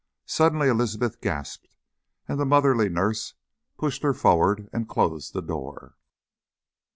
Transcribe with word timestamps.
Suddenly 0.25 0.67
Elizabeth 0.67 1.21
gasped, 1.21 1.75
and 2.27 2.39
the 2.39 2.43
motherly 2.45 2.89
nurse 2.89 3.35
pushed 3.77 4.01
her 4.01 4.15
forward 4.15 4.67
and 4.73 4.89
closed 4.89 5.33
the 5.33 5.41
door. 5.43 5.93